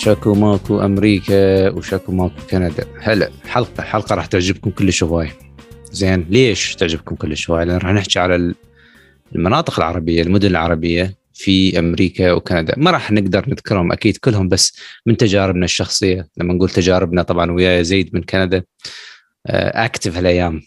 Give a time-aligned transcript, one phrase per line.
[0.00, 2.86] شاكو ماكو أمريكا وشاكو ماكو كندا.
[3.00, 5.30] هلا حلقه حلقة راح تعجبكم كلش هواي.
[5.92, 8.54] زين ليش تعجبكم كلش هواي؟ لأن راح نحكي على
[9.34, 12.74] المناطق العربية المدن العربية في أمريكا وكندا.
[12.76, 16.28] ما راح نقدر نذكرهم أكيد كلهم بس من تجاربنا الشخصية.
[16.36, 18.62] لما نقول تجاربنا طبعا ويا زيد من كندا.
[19.46, 20.62] active هالأيام.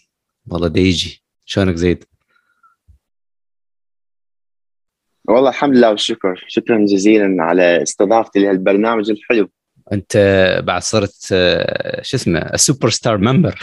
[0.46, 2.04] والله دا يجي شلونك زيد؟
[5.24, 6.44] والله الحمد لله والشكر.
[6.48, 9.48] شكرا جزيلا على استضافتي لهالبرنامج الحلو.
[9.92, 10.16] أنت
[10.64, 11.26] بعد صرت
[12.02, 13.58] شو اسمه ال superstar member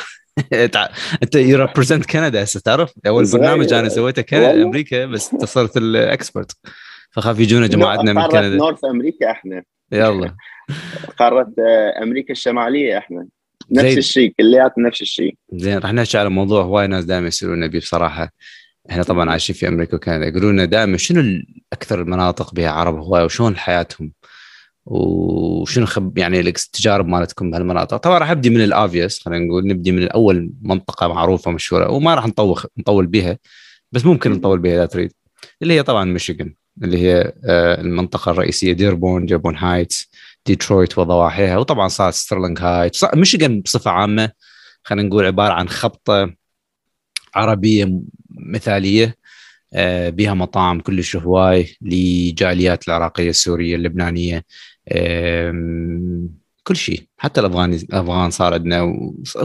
[0.53, 5.77] أنت you represent كندا هسه تعرف؟ أول برنامج أنا سويته كندا أمريكا بس أنت صرت
[5.77, 6.51] ال expert
[7.11, 9.63] فخاف يجونا جماعتنا من كندا North أمريكا إحنا.
[9.91, 10.35] يلا.
[11.19, 11.53] قارة
[12.03, 13.27] أمريكا الشمالية إحنا.
[13.71, 15.35] نفس الشيء كلياتنا نفس الشيء.
[15.53, 18.31] زين راح نحكي على موضوع هواي ناس دائما يسالونا به بصراحة.
[18.89, 20.27] إحنا طبعا عايشين في أمريكا وكندا.
[20.27, 21.41] يقولون لنا دائما شنو
[21.73, 24.11] أكثر المناطق بها عرب هواي وشلون حياتهم؟
[24.85, 30.07] وشنو خب يعني التجارب مالتكم بهالمناطق؟ طبعا راح أبدي من الافيس خلينا نقول نبدي من
[30.07, 33.37] اول منطقة معروفة مشهورة وما راح نطول نطول بها
[33.91, 35.13] بس ممكن نطول بها إذا تريد.
[35.61, 37.33] اللي هي طبعا ميشيغان اللي هي
[37.79, 40.11] المنطقة الرئيسية ديربورن ديربورن هايتس
[40.45, 43.05] ديترويت وضواحيها وطبعا صارت سترلينغ هايتس.
[43.15, 44.31] ميشيغان بصفة عامة
[44.83, 46.40] خلينا نقول عبارة عن خبطة
[47.35, 49.15] عربية مثالية
[50.07, 54.45] بها مطاعم كلش هواي لجاليات العراقية السورية اللبنانية
[56.63, 57.03] كل شيء.
[57.17, 58.93] حتى الافغان الأفغان صار عندنا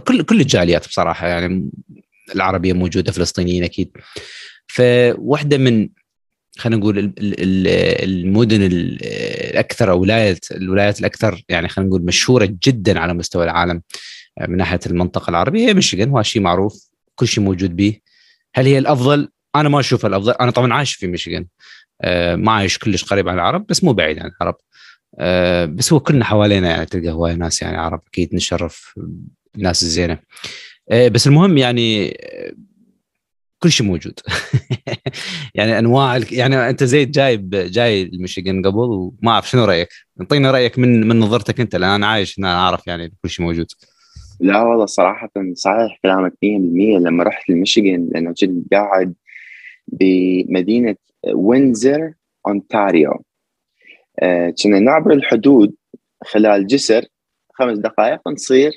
[0.04, 1.70] كل كل الجاليات بصراحة يعني
[2.34, 3.90] العربية موجودة فلسطينيين أكيد.
[4.66, 5.88] فواحده من
[6.58, 13.44] خلينا نقول المدن الأكثر أو ولايه الولايات الأكثر يعني خلينا نقول مشهورة جدا على مستوى
[13.44, 13.82] العالم
[14.48, 15.68] من ناحية المنطقة العربية.
[15.68, 16.88] هي ميشيغان وهذا شيء معروف.
[17.16, 18.00] كل شيء موجود به
[18.54, 20.32] هل هي الأفضل؟ أنا ما أشوفها الأفضل.
[20.32, 21.46] أنا طبعا عايش في ميشيغان.
[22.36, 24.56] ما عايش كلش قريب عن العرب بس مو بعيد عن العرب.
[25.76, 28.94] بس هو كلنا حوالينا يعني تلقى هواي ناس يعني عرب أكيد نشرف
[29.56, 30.18] الناس الزينة.
[31.10, 32.16] بس المهم يعني
[33.58, 34.20] كل شيء موجود.
[35.54, 39.88] يعني أنواع يعني أنت زيد جايب جاي الميشيغان قبل وما أعرف شنو رأيك؟
[40.20, 43.66] اعطينا رأيك من من نظرتك أنت لأن أنا عايش هنا أعرف يعني كل شيء موجود.
[44.40, 49.14] لا والله صراحة صحيح كلامك 100% لما رحت لميشيغان لأنه كنت قاعد
[49.88, 50.96] بمدينة
[51.34, 52.12] وينزر
[52.46, 53.24] أونتاريو.
[54.62, 55.74] كنا نعبر الحدود
[56.24, 57.04] خلال جسر
[57.52, 58.72] خمس دقائق نصير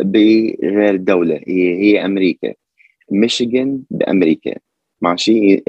[0.00, 1.40] بغير دولة.
[1.46, 2.54] هي هي أمريكا.
[3.10, 4.54] ميشيغان بأمريكا.
[5.00, 5.62] ماشي؟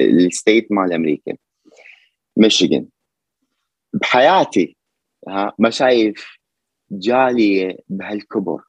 [0.00, 1.34] الستيت مال أمريكا.
[2.36, 2.86] ميشيغان.
[3.92, 4.76] بحياتي
[5.28, 6.38] ها ما شايف
[6.90, 8.60] جالية بهالكبر.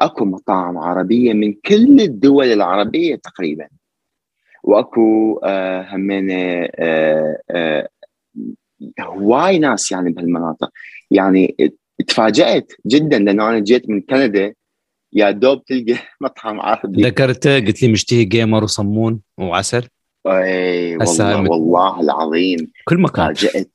[0.00, 3.68] أكو مطاعم عربية من كل الدول العربية تقريبا.
[4.62, 7.88] وأكو آه همينه آه آه
[9.00, 10.70] هواي ناس يعني بهالمناطق.
[11.10, 11.72] يعني
[12.06, 14.54] تفاجأت جدا لأنه أنا جيت من كندا.
[15.12, 17.02] يا دوب تلقى مطعم عربي.
[17.02, 19.88] ذكرت قلت لي مشتهي جيمر وصمون وعسل.
[20.26, 22.72] اي والله والله العظيم.
[22.84, 23.34] كل مكان.
[23.34, 23.70] تفاجأت.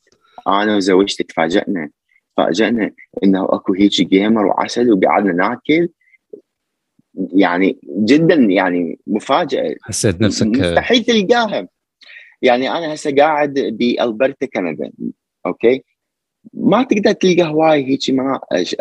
[0.47, 1.89] أنا وزوجتي تفاجئنا.
[2.39, 2.91] تفاجئنا
[3.23, 5.89] إنه أكو هيك جيمر وعسل وقعدنا ناكل.
[7.33, 11.67] يعني جدا يعني مفاجاه حسيت نفسك مستحيل تلقاها.
[12.41, 14.91] يعني أنا هسه قاعد بألبرتا كندا.
[15.45, 15.83] okay؟
[16.53, 17.99] ما تقدر تلقى هواي هيك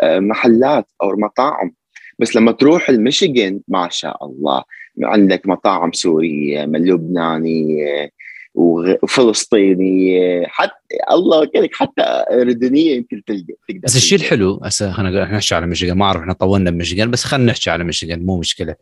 [0.03, 1.71] محلات أو مطاعم.
[2.19, 4.63] بس لما تروح الميشيغان ما شاء الله.
[5.03, 8.09] عندك مطاعم سورية من لبنانية
[8.53, 10.73] وفلسطينيه حتى
[11.11, 12.01] الله وكلك حتى
[12.31, 16.33] أردنية يمكن تلقى تقدر بس الشيء الحلو هسه خلينا نحكي على ميشيغان ما أعرف إحنا
[16.33, 18.75] طولنا بميشيغان بس خلينا نحكي على ميشيغان مو مشكلة.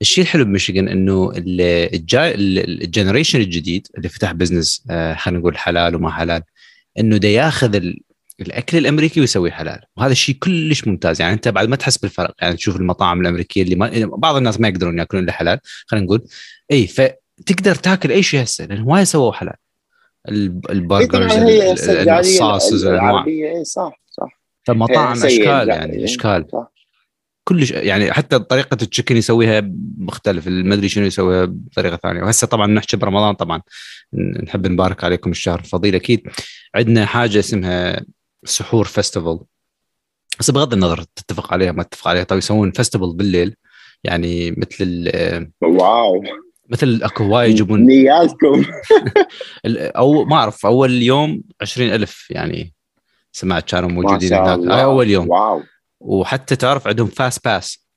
[0.00, 4.84] الشيء الحلو بميشيغان إنه الجاي ال generation الجديد اللي فتح business
[5.16, 6.42] خلينا نقول حلال وما حلال
[6.98, 7.80] إنه دا ياخذ
[8.40, 9.80] الأكل الأمريكي ويسويه حلال.
[9.96, 13.74] وهذا الشيء كلش ممتاز يعني أنت بعد ما تحس بالفرق يعني تشوف المطاعم الأمريكية اللي
[13.74, 16.24] ما بعض الناس ما يقدرون يأكلون إلا حلال خلينا نقول.
[16.72, 17.00] اي ف
[17.46, 19.54] تقدر تاكل أي شيء هسه لأن هواي سووا حلال.
[20.70, 21.32] ال burgers
[22.08, 23.26] ال sauces الأنواع.
[23.26, 24.40] اي صح صح.
[24.66, 26.46] فمطاعم أشكال يعني أشكال.
[26.52, 26.72] صح.
[27.44, 32.22] كل يعني حتى طريقة ال chicken يسويها مختلف ما أدري شنو يسويها بطريقة ثانية.
[32.22, 33.62] وهسه طبعا نحكي برمضان طبعا
[34.42, 35.94] نحب نبارك عليكم الشهر الفضيل.
[35.94, 36.28] أكيد
[36.74, 38.04] عندنا حاجة اسمها
[38.44, 39.44] سحور festival
[40.40, 43.54] بس بغض النظر تتفق عليها ما تتفق عليها طيب يسوون festival بالليل
[44.04, 45.10] يعني مثل
[45.62, 46.24] wow.
[46.68, 47.86] مثل اكو هواي يجيبون.
[47.86, 48.64] نياتكم
[50.00, 52.74] أو ما أعرف أول يوم عشرين ألف يعني
[53.32, 54.58] سمعت كانوا موجودين هناك.
[54.58, 55.30] هاي أول يوم.
[55.30, 55.62] wow.
[56.00, 57.88] وحتى تعرف عندهم fast pass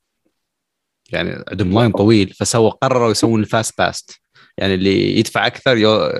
[1.12, 4.06] يعني عندهم line طويل فسووا قرروا يسوون ال fast pass
[4.58, 6.12] يعني اللي يدفع أكثر you...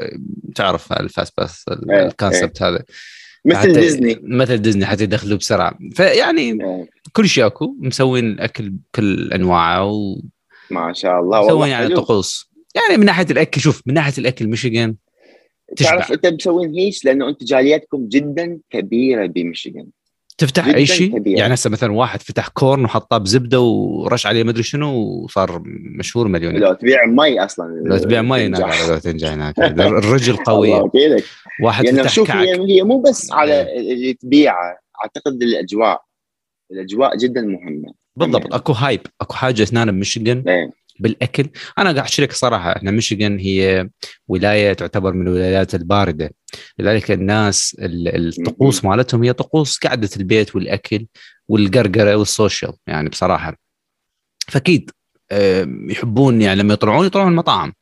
[0.55, 2.83] تعرف ال fast pass ال concept هذا.
[3.45, 4.19] مثل ديزني.
[4.23, 5.79] مثل ديزني حتى يدخلوا بسرعة.
[5.95, 7.77] فيعني إيه، كل شيء أكو.
[7.81, 10.17] مسوين الاكل بكل أنواعه
[10.73, 11.95] ما شاء الله والله يعني.
[11.95, 12.53] طقوس.
[12.75, 14.97] يعني من ناحية الأكل شوف من ناحية الأكل ميشيغان
[15.77, 15.91] تشبع.
[15.91, 19.87] تعرف انت مسوين هيك لأنه أنتم جالياتكم جدا كبيرة بميشيغان.
[20.39, 21.23] تفتح أي شيء.
[21.27, 25.63] يعني هسه مثلا واحد فتح corn وحطاه بزبدة ورش عليه مدري شنو وصار
[25.99, 26.61] مشهور مليونير.
[26.61, 27.83] لو تبيع مي أصلا.
[27.85, 28.89] لو تبيع مي هناك.
[28.89, 29.59] لو تنجح هناك.
[29.59, 31.25] الرجل وكيلك
[31.63, 32.49] واحد يعني فتح شوف كعك.
[32.49, 33.93] هي هي مو بس على إيه.
[33.95, 36.03] اللي تبيعه أعتقد الأجواء.
[36.71, 38.02] الأجواء جدا مهمة.
[38.17, 38.55] بالضبط.
[38.55, 40.71] أكو هايب أكو حاجة هنا بميشيغان إيه.
[41.01, 41.49] بالأكل.
[41.79, 43.89] أنا قاعد لك صراحة إحنا ميشيغان هي
[44.29, 46.31] ولاية تعتبر من الولايات الباردة.
[46.79, 51.07] لذلك الناس ال- الطقوس مالتهم هي طقوس قعدة البيت والأكل
[51.49, 53.57] والقرقرة وال social يعني بصراحة.
[54.49, 54.91] فأكيد
[55.31, 57.73] آه، يحبون يعني لما يطلعون يطلعون المطاعم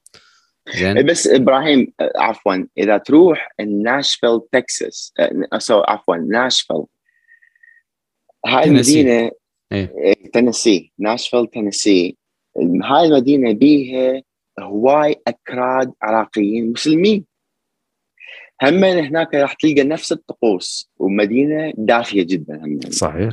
[0.77, 3.49] زين؟ بس إبراهيم آه، عفوا إذا تروح
[3.83, 5.31] ناشفيل تكساس آه،
[5.89, 6.77] عفوا ناشفيل
[8.47, 8.65] هاي.
[8.65, 9.31] المدينة
[9.73, 9.95] إيه.
[9.99, 12.17] إيه، تنسي ناشفيل تنسي.
[12.85, 14.23] هاي المدينة بيها
[14.61, 17.25] هواي أكراد عراقيين مسلمين.
[18.63, 22.81] هم هناك راح تلقى نفس الطقوس ومدينة دافية جدا هم.
[22.91, 23.31] صحيح.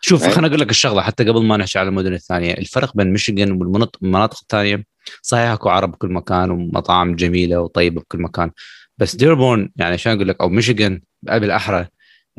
[0.00, 0.30] شوف إيه.
[0.30, 3.98] خليني أقول لك الشغلة حتى قبل ما نحكي على المدن الثانية الفرق بين ميشيغان والمناطق
[4.02, 4.84] المناطق الثانية
[5.22, 8.50] صحيح أكو عرب بكل مكان ومطاعم جميلة وطيبة بكل مكان.
[8.98, 11.86] بس ديربون يعني عشان أقول لك أو ميشيغان بالاحرى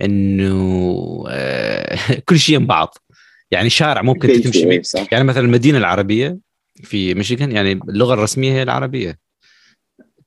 [0.02, 1.98] إنه آه،
[2.28, 2.98] كل شيء من بعض
[3.52, 4.82] يعني شارع ممكن تمشي شيء، بيه.
[4.82, 5.08] صح.
[5.12, 6.38] يعني مثلا المدينة العربية
[6.76, 9.18] في ميشيغان يعني اللغة الرسمية هي العربية.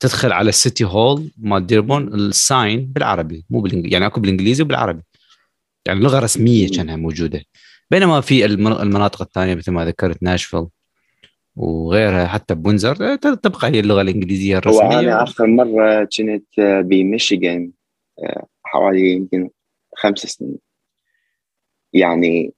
[0.00, 4.62] تدخل على ال city hall مال ديربون ال sign بالعربي مو بالانجليزي يعني أكو بالإنجليزي
[4.62, 5.02] وبالعربي.
[5.86, 6.68] يعني لغة رسمية.
[6.70, 7.42] كانها موجودة.
[7.90, 10.66] بينما في المن- المناطق الثانية مثل ما ذكرت ناشفيل
[11.56, 14.98] وغيرها حتى بونزر تبقى هي اللغة الإنجليزية هو الرسمية.
[14.98, 17.70] أنا آخر مرة كنت آه، بميشيغان
[18.18, 19.50] آه، حوالي يمكن
[19.96, 20.58] خمس سنين.
[21.92, 22.52] يعني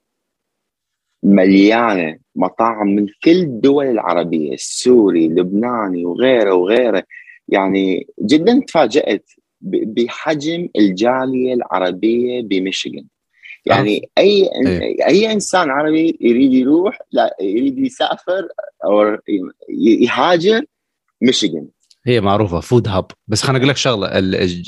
[1.23, 7.03] مليانة مطاعم من كل الدول العربية السوري لبناني وغيره وغيره.
[7.49, 9.31] يعني جدا تفاجأت
[9.61, 13.05] بحجم الجالية العربية بميشيغان.
[13.67, 15.07] يعني أي إيه.
[15.07, 18.49] أي إنسان عربي يريد يروح لا يريد يسافر
[18.85, 19.19] أو
[19.69, 20.65] يهاجر
[21.23, 21.69] ميشيغان.
[22.07, 24.09] هي معروفة فود هاب بس خليني أقول لك شغلة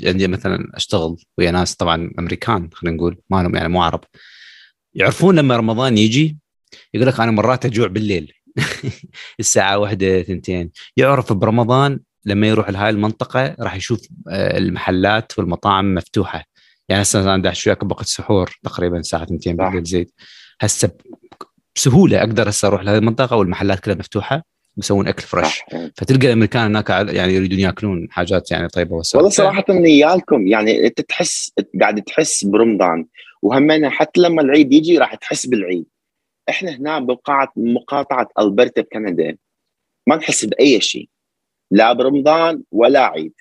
[0.06, 4.00] عندي مثلا أشتغل ويا ناس طبعا أمريكان خلينا نقول ما لهم يعني مو عرب.
[4.98, 6.36] يعرفون لما رمضان يجي
[6.94, 8.32] يقول لك أنا مرات أجوع بالليل.
[9.40, 10.70] الساعة واحدة ثنتين.
[10.96, 14.00] يعرف برمضان لما يروح لهاي المنطقة راح يشوف
[14.30, 16.44] آه، المحلات والمطاعم مفتوحة.
[16.88, 19.50] يعني هسه أنا داش وياك بوقت سحور تقريبا الساعة 2 صح.
[19.52, 20.10] بالليل زيد.
[20.60, 20.90] هسه
[21.76, 24.44] بسهولة أقدر هسه أروح لهذه المنطقة والمحلات كلها مفتوحة
[24.76, 25.62] بيسوون أكل فريش.
[25.96, 31.52] فتلقى الأمريكان هناك يعني يريدون يأكلون حاجات يعني طيبة والله صراحة نيالكم يعني انت تحس
[31.80, 33.06] قاعد تحس برمضان.
[33.42, 35.86] وهمنا حتى لما العيد يجي راح تحس بالعيد.
[36.48, 39.36] إحنا هنا بقاعة مقاطعة البرتا بكندا.
[40.06, 41.08] ما نحس بأي شيء.
[41.70, 43.32] لا برمضان ولا عيد.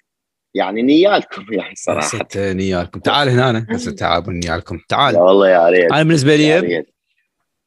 [0.54, 2.08] يعني نيالكم يعني صراحة.
[2.08, 3.00] ست نيالكم.
[3.00, 4.80] تعال هنا هسه تعال نيالكم.
[4.90, 5.14] تعال.
[5.14, 5.92] لا والله يا ريت.
[5.92, 6.86] أنا بالنسبة لي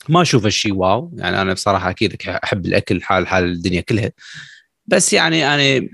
[0.09, 1.11] ما أشوف الشيء واو.
[1.17, 4.11] يعني أنا بصراحة أكيد أحب الأكل حال حال الدنيا كلها.
[4.87, 5.89] بس يعني أنا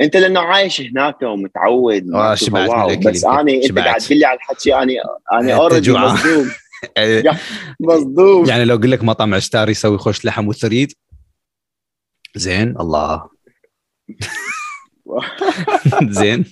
[0.00, 2.96] انت لأنه عايش هناك ومتعود تشوفه شبعت واو.
[2.96, 3.24] بس.
[3.24, 3.78] أنا أنت.
[3.78, 4.92] قاعد تقول لي على الحكي أنا
[5.32, 5.92] أنا already.
[5.92, 6.50] مصدوم
[7.80, 10.92] مصدوم يعني لو أقول لك مطعم عشتاري يسوي خوش لحم وثريد
[12.36, 13.28] زين الله
[16.02, 16.44] زين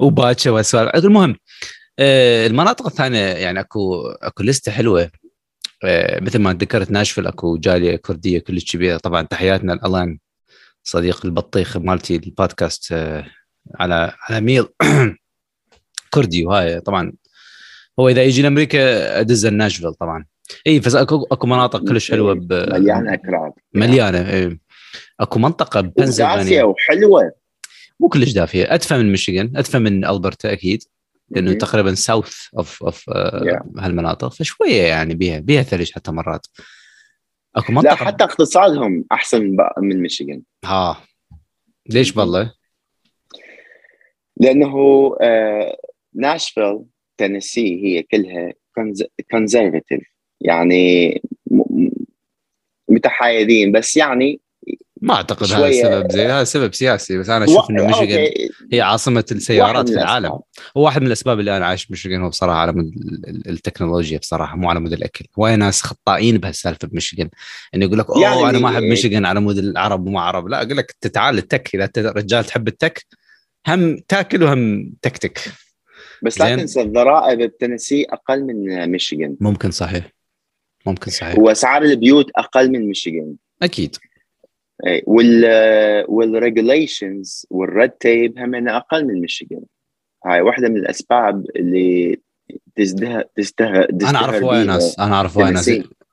[0.00, 1.36] وباجة وسوالف المهم
[1.98, 5.10] آه، المناطق الثانية يعني اكو أكو لستة حلوة
[5.84, 10.18] آه، مثل ما ذكرت ناشفيل أكو جالية كردية كلش كبيرة طبعا تحياتنا لألان
[10.82, 13.26] صديق البطيخ مالتي البودكاست آه،
[13.80, 14.66] على على ميل.
[16.14, 17.12] كردي وهاي طبعا.
[18.00, 20.24] هو إذا يجي لأمريكا أدز ناشفيل طبعا.
[20.66, 22.52] إي بس أكو أكو مناطق كلش حلوة ب...
[22.52, 23.52] مليانة أكراد.
[23.74, 24.58] مليانة إيه.
[25.20, 27.32] أكو منطقة دافيه بنسلفانيا وحلوة.
[28.00, 28.74] مو كلش دافية.
[28.74, 30.82] أدفى من ميشيغان أدفى من ألبرتا أكيد
[31.30, 31.52] لأنه.
[31.52, 33.10] تقريبا south of of.
[33.78, 34.32] هالمناطق.
[34.32, 36.46] فشوية يعني بيها بيها ثلج حتى مرات.
[37.56, 37.94] أكو لا منطقة.
[37.94, 40.42] حتى اقتصادهم أحسن من ميشيغان.
[40.64, 41.02] ها.
[41.88, 42.54] ليش بالله؟
[44.36, 44.76] لأنه
[45.20, 45.76] آه
[46.14, 46.84] ناشفيل
[47.16, 48.52] تينيسي هي كلها
[49.30, 50.02] conservative
[50.40, 51.22] يعني
[52.88, 54.40] متحايدين بس يعني
[55.02, 58.48] ما أعتقد هذا السبب زي هذا سبب سياسي بس أنا أشوف إنه و- ميشيغان okay،
[58.72, 60.28] هي عاصمة السيارات في العالم.
[60.28, 60.42] هو
[60.84, 64.56] واحد من الأسباب اللي أنا عايش بميشيغان هو بصراحة على مود ال- ال- التكنولوجيا بصراحة
[64.56, 65.24] مو على مود الأكل.
[65.38, 67.28] هواي ناس خاطئين بهالسالفة بميشيغان
[67.74, 68.82] إنه يقول لك أوه يعني أنا ما أحب.
[68.82, 70.48] ميشيغان على مود العرب وما عرب.
[70.48, 73.06] لا أقول لك تعال ال tech إذا أنت رجال تحب ال tech
[73.66, 75.40] هم تاكل وهم تكتك.
[76.22, 76.56] بس لا.
[76.56, 79.36] تنسي الضرائب بتنسي أقل من ميشيغان.
[79.40, 80.12] ممكن صحيح.
[80.86, 81.38] ممكن صحيح.
[81.38, 83.34] وأسعار البيوت أقل من ميشيغان.
[83.62, 83.96] أكيد.
[85.06, 85.44] وال
[86.08, 89.62] وال regulations وال red tape هم أقل من ميشيغان.
[90.26, 92.20] هاي واحدة من الأسباب اللي
[92.76, 95.70] تزده تزده أنا أعرف وايد ناس أنا أعرف وايد ناس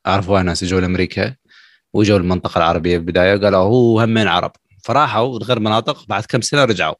[0.07, 1.36] أعرف وايد ناس اجوا لأمريكا
[1.93, 4.51] وجوا المنطقة العربية بالبداية قالوا هو همين عرب.
[4.83, 6.95] فراحوا غير مناطق بعد كم سنة رجعوا.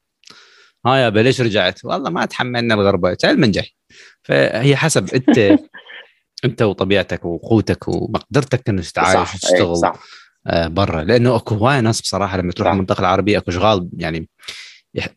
[0.86, 3.17] ها يابا ليش رجعت؟ والله ما تحملنا الغربة.
[3.24, 3.69] من جاي.
[4.24, 5.59] فهي حسب انت
[6.45, 9.77] أنت وطبيعتك وقوتك ومقدرتك إنك تتعايش صح إيه، وتشتغل.
[9.77, 10.03] صح.
[10.51, 11.04] برا.
[11.04, 12.72] لأنه أكو هواي ناس بصراحة لما تروح.
[12.72, 14.30] المنطقة العربية أكو شغال يعني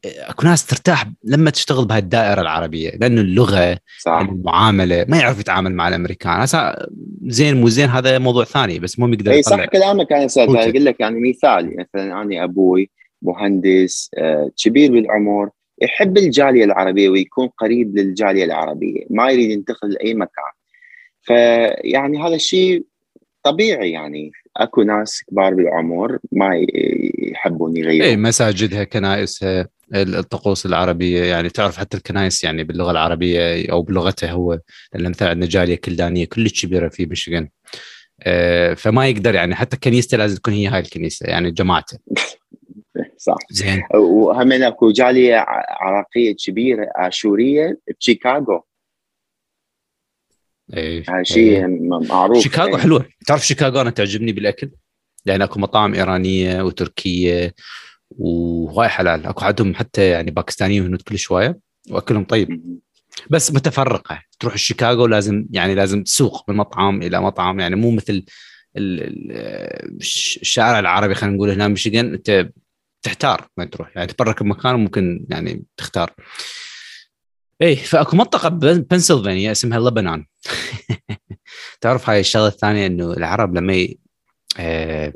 [0.05, 4.13] أكو ناس ترتاح لما تشتغل بهاي الدائرة العربية لأنه اللغة صح.
[4.13, 6.41] المعاملة ما يعرف يتعامل مع الأمريكان.
[6.41, 6.87] هسا
[7.27, 10.43] زين مو زين هذا موضوع ثاني بس مو يقدر إي صح كلامك أنا أستاذ.
[10.43, 12.91] أقول لك يعني مثال مثلا أنا أبوي
[13.23, 15.51] مهندس آه، كبير بالعمر
[15.83, 20.53] يحب الجالية العربية ويكون قريب للجالية العربية ما يريد ينتقل لأي مكان.
[21.23, 22.85] فيعني هذا الشيء
[23.43, 24.31] طبيعي يعني.
[24.57, 26.51] اكو ناس كبار بالعمر ما
[27.33, 28.07] يحبون يغيروا.
[28.07, 34.59] اي مساجدها كنائسها الطقوس العربية يعني تعرف حتى الكنائس يعني باللغة العربية أو بلغته هو
[34.95, 37.49] لأن مثلا عندنا جالية كلدانية كلش كبيرة في ميشيغان.
[38.23, 41.99] آه، فما يقدر يعني حتى كنيسته لازم تكون هي هاي الكنيسة يعني جماعته.
[43.17, 43.37] صح.
[43.51, 43.83] زين.
[43.95, 45.45] وهم أكو جالية
[45.81, 48.65] عراقية كبيرة آشورية بشيكاغو
[50.77, 51.67] اي هذا شيء
[52.09, 52.43] معروف.
[52.43, 52.83] شيكاغو إيه.
[52.83, 53.05] حلوة.
[53.27, 54.71] تعرف شيكاغو أنا تعجبني بالأكل؟
[55.27, 57.55] لأن أكو مطاعم إيرانية وتركية
[58.11, 59.27] وهاي حلال.
[59.27, 61.59] أكو عندهم حتى يعني باكستانيين وهنود كل شوية
[61.91, 62.61] وأكلهم طيب.
[63.31, 64.23] بس متفرقة.
[64.41, 67.61] تروح شيكاغو لازم يعني لازم تسوق من مطعم إلى مطعم.
[67.61, 68.13] يعني مو مثل
[68.77, 72.49] ال- ال- الش- الشارع العربي خلينا نقول هنا ميشيغان أنت
[73.03, 73.91] تحتار وين تروح.
[73.97, 76.11] يعني تبرك بمكان وممكن يعني تختار.
[77.63, 80.27] إيه فاكو منطقة بنسلفانيا اسمها لبنان.
[81.81, 83.99] تعرف هاي الشغلة الثانية إنه العرب لما ي...
[84.59, 85.13] آه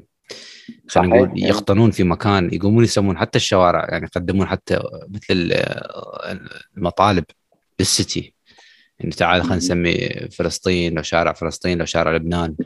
[0.88, 1.16] خلينا.
[1.16, 7.24] نقول يقطنون في مكان يقومون يسمون حتى الشوارع يعني يقدمون حتى مثل ال- المطالب
[7.78, 8.34] بالسيتي.
[8.98, 12.56] يعني تعال خلينا نسمي فلسطين لو شارع فلسطين لو شارع لبنان.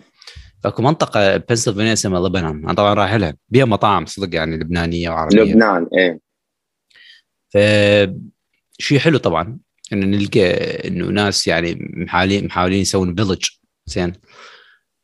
[0.65, 2.65] فأكو منطقة بنسلفانيا اسمها لبنان.
[2.65, 3.35] أنا طبعا رايح لها.
[3.49, 5.43] بيها مطاعم صدق يعني لبنانية وعربية.
[5.43, 6.21] لبنان إيه.
[7.51, 7.59] ف
[8.81, 9.59] شيء حلو طبعا.
[9.93, 10.51] إنه نلقى
[10.89, 13.47] إنه ناس يعني محاولين محاولين يسوون village
[13.87, 14.13] زين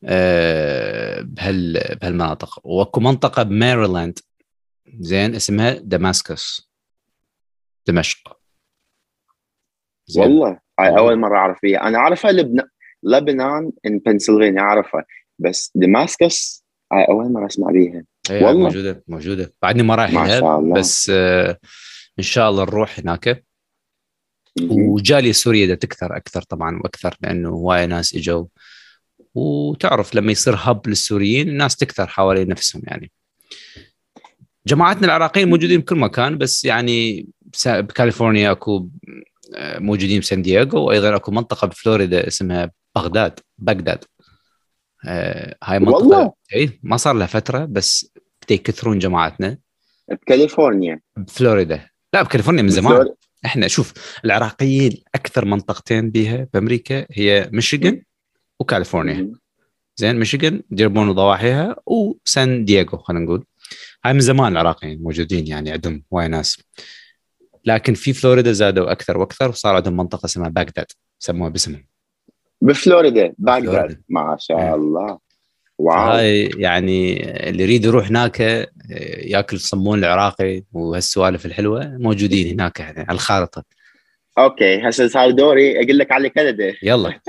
[0.05, 4.19] أه بهال بهالمناطق وأكو منطقة بميريلاند
[5.01, 6.71] زين اسمها دماسكس
[7.87, 8.41] دمشق
[10.07, 10.23] زين.
[10.23, 10.99] والله هاي.
[10.99, 12.67] أول مرة أعرف فيها أنا أعرفها لبنان
[13.03, 15.05] لبنان in بنسلفانيا أعرفها
[15.39, 18.63] بس دماسكس هاي أول مرة أسمع بيها إيه، والله.
[18.63, 20.61] موجودة موجودة بعدني ما رايح لها.
[20.61, 21.59] بس آه
[22.19, 23.44] إن شاء الله نروح هناك.
[24.63, 28.47] وجاليه سوريا دا تكثر أكثر طبعا وأكثر لأنه هواي ناس إجوا.
[29.35, 33.13] وتعرف لما يصير هب للسوريين الناس تكثر حوالين نفسهم يعني.
[34.67, 37.27] جماعتنا العراقيين موجودين بكل مكان بس يعني
[37.67, 38.89] بكاليفورنيا أكو
[39.55, 44.05] آه، موجودين بسان دييغو وأيضا أكو منطقة بفلوريدا اسمها بغداد بغداد.
[45.07, 46.33] آه، هاي منطقه والله.
[46.55, 48.13] اي ما صار لها فترة بس
[48.45, 49.59] بدأ يكثرون جماعتنا.
[50.09, 51.01] بكاليفورنيا.
[51.17, 51.89] بفلوريدا.
[52.15, 53.15] لا بكاليفورنيا من زمان.
[53.45, 53.93] إحنا شوف
[54.25, 58.03] العراقيين أكثر منطقتين بيها بأمريكا هي ميشيغان
[58.61, 59.33] وكاليفورنيا.
[59.97, 63.45] زين ميشيغان ديربون وضواحيها وسان دييغو خلينا نقول
[64.05, 66.63] هاي من زمان العراقيين موجودين يعني عندهم هواي ناس
[67.65, 70.87] لكن في فلوريدا زادوا أكثر وأكثر وصار عندهم منطقة اسمها باغداد
[71.19, 71.87] سموها باسمهم
[72.61, 74.03] بفلوريدا بفلوريدا.
[74.09, 74.37] ما إيه.
[74.39, 75.19] شاء الله
[75.79, 75.97] wow.
[75.97, 78.67] هاي يعني اللي يريد يروح هناك آه،
[79.19, 83.65] ياكل الصمون العراقي وهالسوالف الحلوة موجودين هناك يعني على الخارطة.
[84.39, 86.75] okay هسه صار دوري أقول لك على كندا.
[86.83, 87.21] يلا.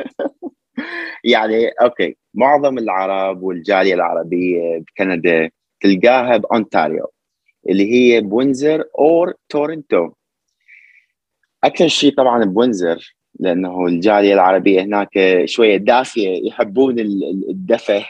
[1.23, 5.49] يعني okay معظم العرب والجالية العربية بكندا
[5.81, 7.11] تلقاها بأونتاريو
[7.69, 10.09] اللي هي بوينزر or تورنتو.
[11.63, 15.09] أكثر شيء طبعا بوينزر لأنه الجالية العربية هناك
[15.45, 18.01] شوية دافية يحبون ال- ال- الدفى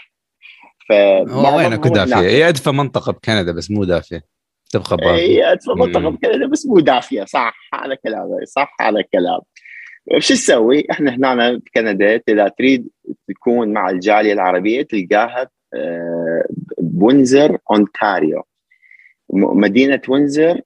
[0.90, 0.92] ف
[1.32, 2.16] هو وين اكو دافية.
[2.16, 4.24] هي ادفى منطقة بكندا بس مو دافية.
[4.72, 6.10] تبقى بارده هي ادفى منطقة.
[6.10, 7.26] بكندا بس مو دافية.
[7.26, 9.40] صح على كلامك صح على كلام.
[10.20, 12.88] شو تسوي؟ إحنا هنا بكندا اذا تريد
[13.28, 16.46] تكون مع الجالية العربية تلقاها آه،
[16.78, 18.44] بوينزر أونتاريو.
[19.34, 20.62] مدينة وينزر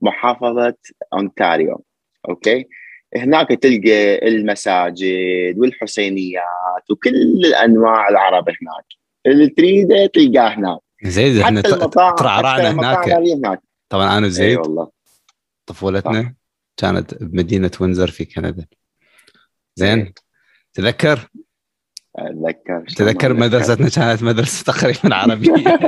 [0.00, 0.76] محافظة
[1.12, 1.84] أونتاريو.
[2.28, 2.68] okay؟
[3.16, 9.03] هناك تلقى المساجد والحسينيات وكل انواع العرب هناك.
[9.26, 10.80] اللي تريده تلقاه هناك.
[11.04, 13.60] زين إحنا ترعرعنا هناك.
[13.88, 14.90] طبعا أنا اي وزيد والله.
[15.66, 16.34] طفولتنا
[16.76, 18.66] كانت بمدينة وينزر في كندا.
[19.76, 20.12] زين
[20.74, 21.28] تذكر؟
[22.18, 25.54] أتذكر تذكر مدرستنا كانت مدرسة تقريبا عربية.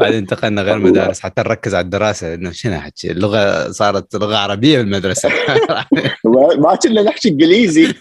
[0.00, 4.78] بعدين انتقلنا غير مدارس حتى نركز على الدراسة إنه شنو احكي اللغة صارت لغة عربية
[4.78, 5.28] بالمدرسة.
[6.58, 7.94] ما كنا نحكي إنجليزي.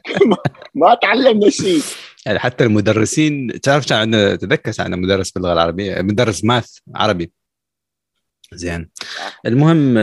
[0.74, 1.82] ما تعلمنا شيء.
[2.26, 7.32] يعني حتى المدرسين تعرف كان عندنا تذكر كان عندنا مدرس باللغة العربية؟ مدرس ماث عربي.
[8.52, 8.88] زين.
[9.46, 9.96] المهم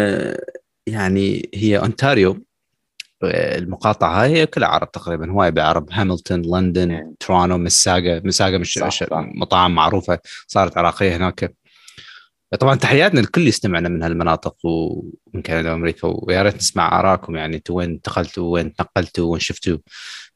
[0.87, 2.43] يعني هي أونتاريو
[3.23, 9.07] المقاطعة هاي كلها عرب تقريبا هواي بعرب هاملتون لندن تورونو مساقه مساقه مش صح صح.
[9.11, 11.53] مطاعم معروفة صارت عراقية هناك.
[12.59, 17.73] طبعا تحياتنا لكل يستمعنا من هالمناطق ومن كندا وأمريكا ويا ريت نسمع آرائكم يعني أنتم
[17.73, 19.77] وين انتقلتوا وين تنقلتوا وين شفتوا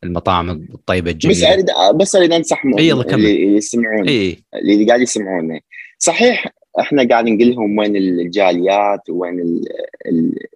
[0.04, 1.40] المطاعم الطيبة الجميلة.
[1.40, 3.20] بس أريد بس أريد أنصح إي يلا كمل.
[3.20, 4.08] اللي يسمعون.
[4.08, 4.44] إي.
[4.56, 5.60] اللي قاعد يسمعونا
[6.00, 6.48] صحيح
[6.80, 9.62] إحنا قاعد نقول لهم وين الجاليات وين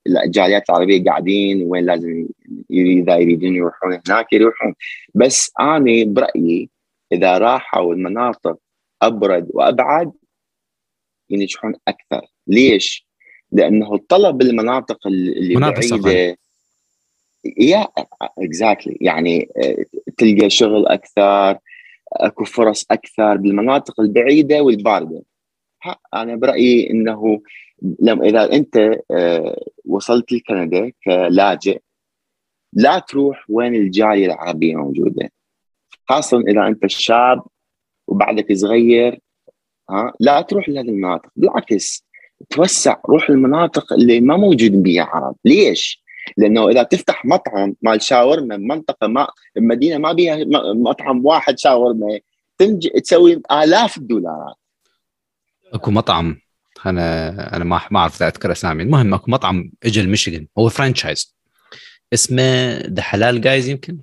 [0.08, 2.28] الجاليات العربية قاعدين وين لازم
[2.72, 4.74] إذا يريدون يروحون هناك يروحون.
[5.16, 6.70] بس أنا برأيي
[7.12, 8.58] إذا راحوا المناطق
[9.02, 10.12] أبرد وأبعد
[11.32, 12.28] ينجحون أكثر.
[12.48, 13.08] ليش؟
[13.52, 16.38] لأنه الطلب بالمناطق اللي بعيدة.
[17.58, 17.88] يا
[18.22, 19.86] اكزاكتلي يعني آه،
[20.18, 21.58] تلقى شغل أكثر
[22.14, 25.24] أكو فرص أكثر بالمناطق البعيدة والباردة.
[26.14, 27.42] أنا برأيي إنه
[28.00, 28.78] لما إذا أنت
[29.12, 31.80] آه، وصلت لكندا كلاجئ
[32.74, 35.32] لا تروح وين الجالية العربية موجودة.
[36.10, 37.44] خاصة إذا أنت شاب
[38.08, 39.20] وبعدك صغير
[39.90, 42.06] ها؟ لا تروح لهذه المناطق بالعكس
[42.50, 45.36] توسع روح المناطق اللي ما موجود بها عرب.
[45.46, 46.04] ليش؟
[46.38, 52.20] لأنه إذا تفتح مطعم مال شاورما بمنطقه ما بمدينه ما بيها مطعم واحد شاورما
[52.58, 52.88] تنج...
[52.88, 54.56] تسوي آلاف الدولارات.
[55.74, 56.38] أكو مطعم
[56.86, 58.84] أنا أنا ما ما أعرف أذكر أسامي.
[58.84, 61.36] المهم أكو مطعم اجى الميشيغان هو franchise
[62.14, 63.98] اسمه The Halal Guys يمكن؟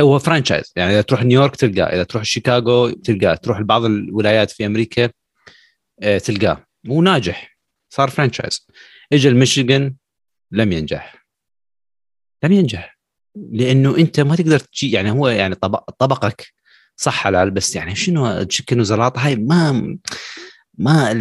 [0.00, 4.66] هو franchise يعني إذا تروح نيويورك تلقاه إذا تروح شيكاغو تلقاه تروح لبعض الولايات في
[4.66, 5.10] أمريكا
[6.02, 6.66] آه، تلقاه.
[6.84, 7.58] مو ناجح.
[7.90, 8.66] صار franchise
[9.12, 9.94] اجى الميشيغان
[10.50, 11.26] لم ينجح.
[12.44, 12.98] لم ينجح.
[13.34, 16.52] لأنه أنت ما تقدر تجي يعني هو يعني طبق طبقك
[16.96, 19.98] صح حلال بس يعني شنو chicken وزلاطه هاي ما
[20.78, 21.12] ما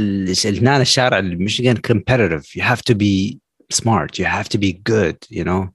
[0.46, 5.44] هنا الشارع الميشيغان competitive you have to be smart you have to be good you
[5.44, 5.70] know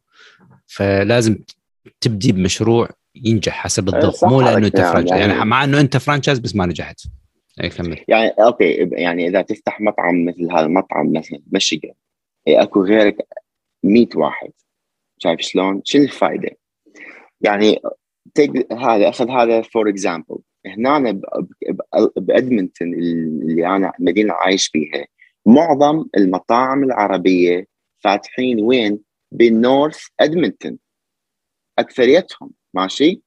[0.67, 1.39] فلازم
[2.01, 6.39] تبدي بمشروع ينجح حسب الضغط مو لأنه أنت franchise يعني, يعني مع أنه أنت franchise
[6.39, 7.01] بس ما نجحت
[7.63, 11.95] اي كمل يعني okay يعني إذا تفتح مطعم مثل هذا المطعم مثلا ميشيغان
[12.49, 13.17] إيه، أكو غيرك
[13.83, 14.51] 100 واحد
[15.19, 16.51] شايف شلون؟ شنو الفائده؟
[17.41, 17.81] يعني
[18.73, 21.21] هذا أخذ هذا for example هنا
[22.17, 25.07] بإدمنتون اللي أنا المدينة عايش فيها
[25.47, 27.67] معظم المطاعم العربية
[27.99, 28.99] فاتحين وين؟
[29.33, 30.79] بال North إدمنتون
[31.79, 33.21] أكثريتهم ماشي؟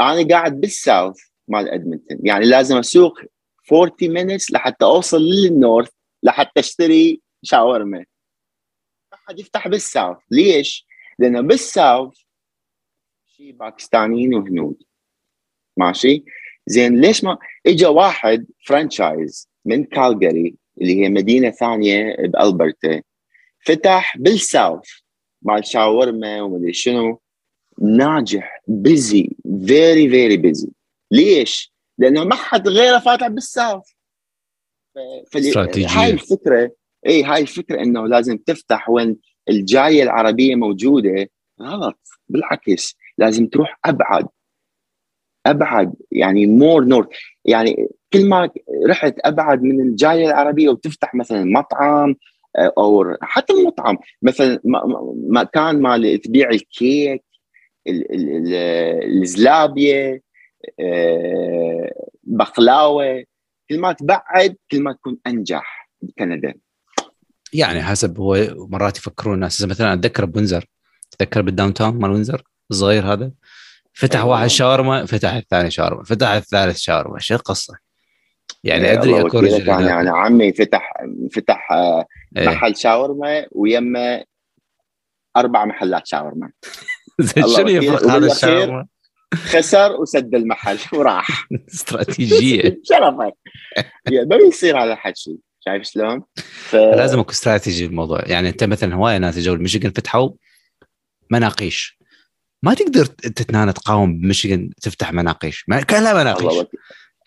[0.00, 3.20] أنا قاعد بال South مال إدمنتون يعني لازم أسوق
[3.72, 5.90] 40 minutes لحتى أوصل لل North
[6.22, 8.04] لحتى أشتري شاورما.
[9.14, 10.18] احد يفتح بال South.
[10.30, 10.86] ليش؟
[11.18, 12.18] لأنه بال South
[13.26, 14.82] شيء باكستانيين وهنود.
[15.76, 16.24] ماشي؟
[16.66, 23.02] زين ليش ما اجى واحد franchise من كالجاري اللي هي مدينة ثانية بألبرتا
[23.64, 24.88] فتح بال South
[25.42, 27.20] مال شاورما ومدري شنو.
[27.80, 29.30] ناجح busy
[29.66, 30.68] very very busy
[31.10, 33.90] ليش؟ لأنه ما حد غيره فاتح بال South
[35.36, 36.00] استراتيجية.
[36.00, 36.72] هاي الفكرة
[37.06, 39.16] إي هاي الفكرة إنه لازم تفتح وين
[39.48, 41.30] الجاية العربية موجودة.
[41.62, 44.28] غلط بالعكس لازم تروح أبعد.
[45.46, 47.08] أبعد يعني مور نورث
[47.44, 48.50] يعني كل ما
[48.88, 52.16] رحت أبعد من الجاية العربية وتفتح مثلا مطعم
[52.56, 54.60] آه، أو حتى المطعم مثلا
[55.14, 57.24] مكان مال تبيع الكيك
[59.04, 60.22] الزلابيه
[60.80, 63.24] آه، بقلاوة
[63.68, 66.54] كل ما تبعد كل ما تكون أنجح بكندا
[67.52, 70.64] يعني حسب هو مرات يفكرون الناس مثلا أتذكر بوينزر
[71.18, 73.32] تذكر بال downtown مال وينزر الصغير هذا
[73.92, 74.30] فتح أيوة.
[74.30, 77.74] واحد شاورما فتح الثاني شاورما فتح الثالث شاورما شو القصة؟
[78.64, 80.92] يعني إيه، أدري أكو رجل يعني عمي فتح
[81.32, 82.48] فتح آه، إيه.
[82.48, 84.24] محل شاورما ويمه
[85.36, 86.52] أربع محلات شاورما
[87.56, 88.86] شنو يفرق هذا الشاورما؟
[89.34, 91.48] خسر وسد المحل وراح.
[91.74, 92.62] استراتيجية.
[92.90, 93.34] شرفك.
[94.10, 95.38] ما بيصير هذا الحكي.
[95.64, 96.74] شايف شلون؟ ف...
[96.74, 100.30] لازم اكو استراتيجي الموضوع يعني انت مثلا هواية ناس جو الميشيغان فتحوا
[101.30, 101.98] مناقيش.
[102.62, 103.42] ما تقدر انت
[103.76, 105.64] تقاوم بميشيغان تفتح مناقيش.
[105.68, 106.66] ما لا مناقيش.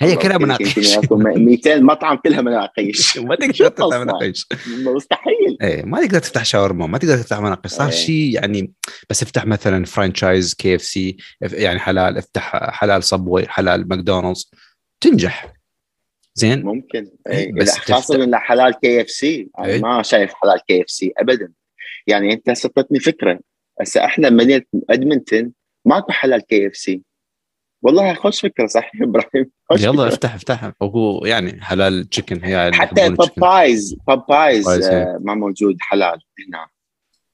[0.01, 0.97] هي كلها مناقيش.
[1.11, 3.17] 200 مطعم كلها مناقيش.
[3.17, 4.47] ما تقدر تفتح مناقيش.
[4.67, 5.57] مستحيل.
[5.61, 7.71] إيه ما تقدر تفتح شاورما ما تقدر تفتح مناقيش.
[7.71, 7.93] صار إيه.
[7.95, 8.73] شيء يعني
[9.09, 14.51] بس افتح مثلا franchise KFC يعني حلال افتح حلال Subway حلال ماكدونالدز
[15.01, 15.53] تنجح.
[16.35, 17.11] زين؟ ممكن.
[17.29, 17.53] إيه، إيه.
[17.53, 19.81] بس خاصة من حلال KFC إيه.
[19.81, 21.51] ما شايف حلال KFC ابدا.
[22.07, 23.39] يعني أنت نطيتني فكرة.
[23.81, 25.51] هسه إحنا مدينه إدمنتون
[25.85, 27.01] ماكو حلال KFC.
[27.83, 30.07] والله خوش فكره صح يا إبراهيم يلا فكرة.
[30.07, 33.09] افتح افتح هو يعني حلال chicken هي اللي حتى.
[33.09, 34.85] Popeyes Popeyes Popeyes،.
[34.85, 36.67] آه، ما موجود حلال هنا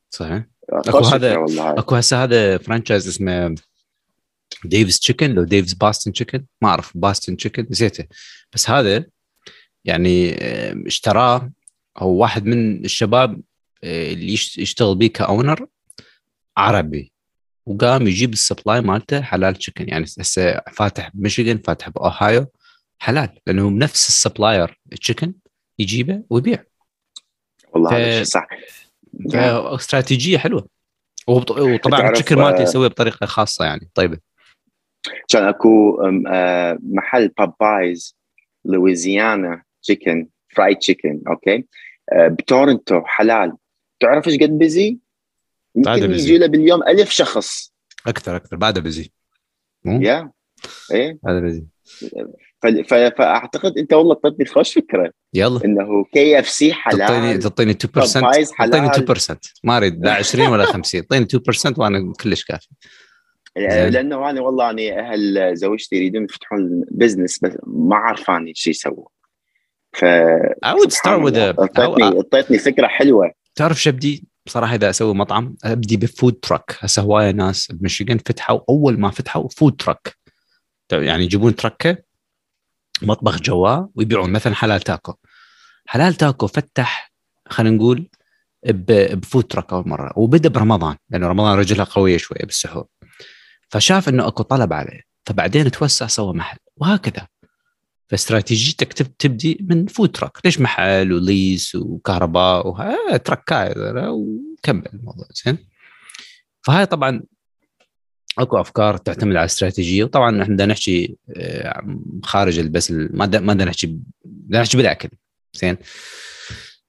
[0.10, 1.80] صحيح أكو فكرة هذا-.
[1.80, 3.56] أكو هسه هذا franchise اسمه
[4.66, 8.06] Dave's chicken لو Dave's Boston chicken ما أعرف Boston chicken نسيته
[8.54, 9.06] بس هذا
[9.86, 11.52] يعني آه، اشتراه
[11.98, 13.42] هو واحد من الشباب
[13.84, 15.68] آه، اللي يشت- يشتغل بيه ك owner
[16.58, 17.12] عربي
[17.66, 22.46] وقام يجيب ال supply مالته حلال chicken يعني هسه فاتح بميشيغان فاتح بأوهايو
[23.00, 23.30] حلال.
[23.48, 25.34] لأنه نفس ال supplier chicken
[25.80, 26.64] يجيبه ويبيع
[27.74, 28.48] والله ف- هذا شيء صح.
[29.34, 30.68] فاستراتيجيه حلوة.
[31.28, 33.90] وبط- وطبعا ال chicken مالته آه، يسويه بطريقة خاصة يعني.
[33.94, 34.18] طيبه
[35.30, 38.18] كان أكو آه، محل Popeyes
[38.66, 41.66] Louisiana chicken fried chicken okay
[42.16, 43.54] بتورنتو حلال.
[44.00, 44.98] تعرف إيش قد busy؟
[45.76, 46.12] يمكن.
[46.12, 47.74] يجي له باليوم ألف شخص.
[48.08, 49.12] أكثر أكثر بعده busy؟
[49.86, 50.32] yeah.
[50.92, 51.20] إيه.
[51.28, 51.66] هذا busy
[52.90, 55.12] فأعتقد أنت والله اعطيتني خوش فكرة.
[55.34, 55.66] يلا.
[55.66, 59.18] إنه KFC تعطيني حلال تعطيني 2% Popeyes تعطيني حلال.
[59.18, 62.68] 2% ما أريد لا 20 ولا 50 اعطيني 2% وأنا كلش كافي.
[63.56, 69.08] لأنه أنا والله أني أهل زوجتي يريدون يفتحون business بس ما عارفاني شو يسووا.
[69.94, 70.06] ف
[70.66, 73.32] I would start with a اعطيتني اعطيتني فكرة حلوة.
[73.56, 78.18] تعرف شو ابدي؟ بصراحة إذا أسوي مطعم أبدي ب food truck هسه هواية ناس بمشيغن
[78.18, 80.18] فتحوا أول ما فتحوا food truck
[80.92, 81.98] يعني يجيبون truck
[83.02, 84.32] مطبخ جواه ويبيعون.
[84.32, 85.14] مثلا حلال taco.
[85.86, 87.12] حلال taco فتح
[87.50, 88.10] خلينا نقول
[88.66, 90.14] ب food truck أول مرة.
[90.16, 92.86] وبدأ برمضان لأنه رمضان رجلها قوية شوية بالسحور.
[93.70, 95.02] فشاف إنه أكو طلب عليه.
[95.26, 96.58] فبعدين توسع سوى محل.
[96.78, 97.28] وهكذا.
[98.10, 103.74] فاستراتيجيتك تب- تبدي من food truck ليش محل وليس وكهرباء وها تركاي
[104.10, 105.58] وكمل الموضوع زين؟
[106.62, 107.22] فهاي طبعا
[108.38, 113.66] أكو أفكار تعتمد على استراتيجيه وطبعا إحنا بدنا نحكي آه، خارج بس ال- ما بدنا
[113.66, 115.10] نحكي بدنا نحكي بالأكل
[115.54, 115.78] زين؟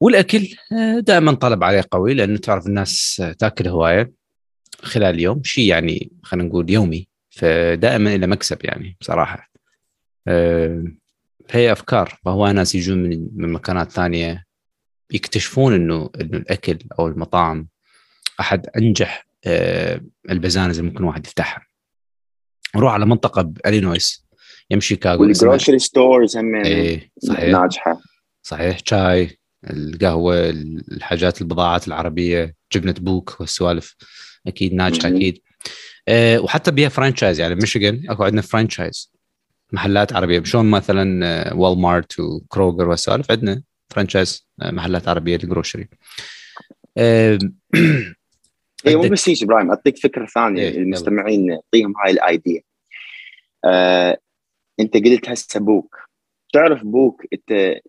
[0.01, 4.13] والأكل آه، دائما طلب عليه قوي لأنه تعرف الناس تأكل هواية
[4.83, 9.51] خلال اليوم شيء يعني خلينا نقول يومي فدائما إلى مكسب يعني بصراحة.
[10.29, 10.85] آه،
[11.57, 12.19] هي أفكار.
[12.25, 14.45] فهو ناس يجون من من مكانات ثانية
[15.13, 17.69] يكتشفون إنه إنه الأكل أو المطاعم
[18.41, 20.01] أحد أنجح آه،
[20.31, 21.67] ال business اللي ممكن واحد يفتحها.
[22.77, 24.27] نروح على منطقة بالينويس
[24.71, 27.45] يم شيكاغو وال grocery stores هم إيه صحيح.
[27.45, 28.01] ناجحة.
[28.43, 28.79] صحيح.
[28.85, 29.39] شاي
[29.71, 33.97] القهوة الحاجات البضاعات العربية جبنة بوك والسوالف.
[34.47, 35.09] أكيد ناجحة.
[35.09, 35.39] أكيد.
[36.09, 39.10] أه وحتى بيها franchise يعني ميشيغان أكو عندنا franchise
[39.73, 45.48] محلات عربية شلون مثلا آه، Walmart و Kroger والسوالف عندنا franchise آه، محلات عربية لل
[45.48, 45.89] grocery
[46.99, 47.39] أه
[48.87, 52.63] اي مو بس هيك إبراهيم أعطيك فكرة ثانية إيه، المستمعين نعطيهم هاي ال idea
[53.65, 54.19] آه،
[54.81, 55.97] أنت قلت هسه بوك.
[56.53, 57.81] تعرف بوك أنت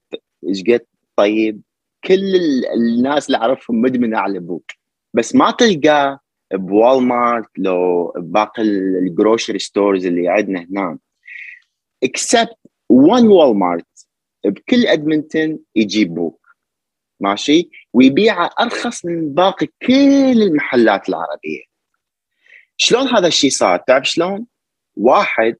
[0.48, 1.62] إيش قد؟ طيب
[2.04, 4.72] كل ال- الناس اللي أعرفهم مدمنة على بوك.
[5.13, 6.20] بس ما تلقاه
[6.54, 10.98] ب وول مارت لو باقي ال grocery stores اللي عندنا هنا
[12.04, 12.58] except
[12.90, 14.08] وول مارت
[14.46, 16.48] بكل ادمنتون يجيب بوك.
[17.20, 21.64] ماشي؟ ويبيعه أرخص من باقي كل المحلات العربية.
[22.78, 24.48] شلون هذا الشيء صار؟ تعرف شلون؟
[24.96, 25.56] واحد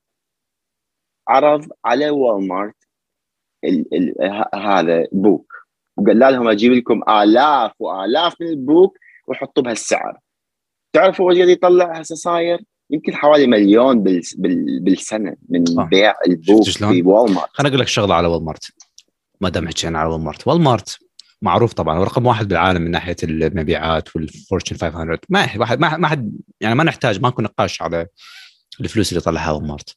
[1.28, 2.76] عرض على وول مارت
[3.64, 4.16] ال ال
[4.56, 5.54] هذا بوك.
[5.98, 10.20] وقال لهم أجيب لكم آلاف وآلاف من البوك وحطوا بهالسعر.
[10.94, 15.84] تعرف هو إيش قاعد يطلع هسه صاير؟ يمكن حوالي مليون بال بال بالسنة من آه.
[15.84, 18.72] بيع البوك؟ في وول مارت خليني أقول لك شغلة على وول مارت
[19.42, 21.00] ما دام حكينا على وول مارت وول مارت
[21.42, 25.98] معروف طبعا هو رقم واحد بالعالم من ناحية المبيعات وال Fortune 500 ما واحد ما
[25.98, 28.08] ما حد يعني ما نحتاج ماكو نقاش على
[28.82, 29.96] الفلوس اللي طلعها وول مارت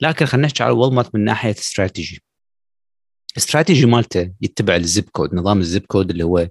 [0.00, 2.22] لكن خلينا نحكي على وول مارت من ناحية strategy
[3.36, 6.48] ال strategy مالته يتبع ال zip code نظام ال zip code اللي هو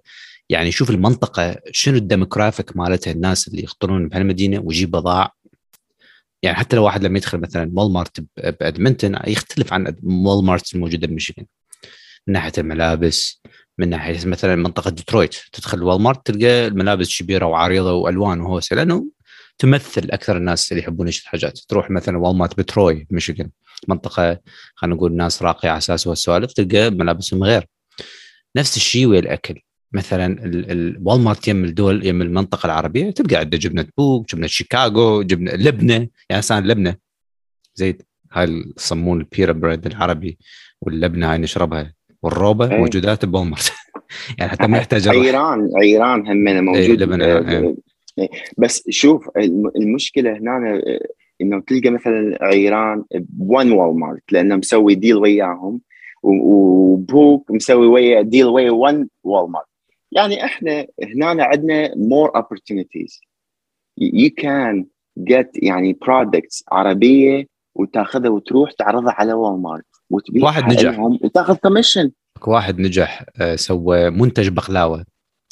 [0.49, 5.31] يعني يشوف المنطقة شنو ال demographic مالتها الناس اللي يخطرون بهالمدينة ويجيب بضاعة.
[6.45, 11.07] يعني حتى لو واحد لما يدخل مثلا وول مارت بادمنتون يختلف عن وول مارت الموجودة
[11.07, 11.45] بميشيغان.
[12.27, 13.41] من ناحية الملابس
[13.77, 19.05] من ناحية مثلا منطقة ديترويت تدخل وول مارت تلقى الملابس كبيرة وعريضة وألوان وهوسة لأنه
[19.57, 21.59] تمثل أكثر الناس اللي يحبون يشتري حاجات.
[21.69, 23.49] تروح مثلا وول مارت بتروي ميشيغان.
[23.87, 24.39] منطقة
[24.75, 27.65] خلينا نقول ناس راقية على أساس والسوالف تلقى ملابسهم غير.
[28.55, 29.61] نفس الشيء ويا الأكل.
[29.93, 35.51] مثلا الوول مارت يم الدول يم المنطقة العربية تلقى عنده جبنة بوك جبنة شيكاغو جبنة
[35.51, 36.95] لبنة يعني صار لبنة.
[37.75, 37.97] زي
[38.31, 40.37] هاي يسمون البيرا بريد العربي
[40.81, 41.93] واللبنة هاي نشربها.
[42.21, 42.77] والروبة أي.
[42.77, 43.73] موجودات بوالمارت
[44.39, 46.81] يعني حتى ما يحتاج عيران عيران همنا موجود.
[46.81, 47.25] أي لبنة.
[47.25, 47.75] أي.
[48.57, 49.29] بس شوف
[49.75, 50.81] المشكلة هنا
[51.41, 55.81] إنه تلقى مثلا عيران بون وول لأنه مسوي ديل وياهم
[56.23, 59.51] وبوك مسوي ويا ديل ويا ون وول
[60.15, 63.19] يعني إحنا هنا عندنا more opportunities.
[64.01, 64.85] You can
[65.19, 70.99] get يعني products عربية وتأخذها وتروح تعرضها على وول مارت وتبيعها واحد نجح.
[70.99, 72.11] وتأخذ commission
[72.47, 75.05] واحد نجح آه، سوى منتج بقلاوة.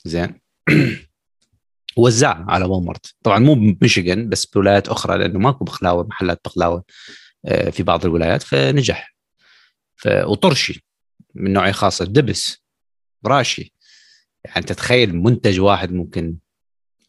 [0.05, 0.39] زين.
[1.97, 6.83] وزعها على وول مارت طبعا مو بميشيغان بس بولايات أخرى لأنه ماكو بقلاوة محلات بقلاوة
[7.45, 9.13] آه، في بعض الولايات فنجح.
[10.07, 10.85] وطرشي
[11.35, 12.05] من نوعيه خاصة.
[12.05, 12.63] دبس
[13.25, 13.72] راشي.
[14.45, 16.37] يعني تتخيل منتج واحد ممكن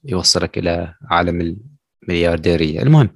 [0.05, 1.57] يوصلك إلى عالم
[2.03, 2.83] المليارديرية.
[2.83, 3.15] المهم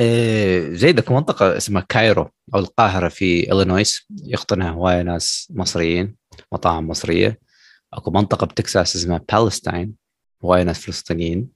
[0.00, 6.16] آه، زي ذاك منطقة اسمها كايرو أو القاهرة في إلينويس يقطنها هواية ناس مصريين
[6.52, 7.40] مطاعم مصرية.
[7.92, 9.94] أكو منطقة بتكساس اسمها پالستاين
[10.44, 11.48] هواية ناس فلسطينيين.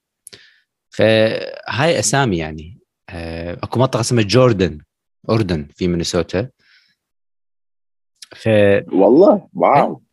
[0.89, 4.81] فهاي أسامي يعني آه، أكو منطقة اسمها جوردن
[5.29, 6.49] أردن في مينيسوتا.
[8.35, 8.49] ف
[8.91, 10.03] والله wow.